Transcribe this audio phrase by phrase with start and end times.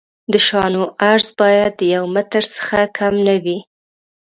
[0.31, 3.57] د شانو عرض باید د یو متر څخه کم نه وي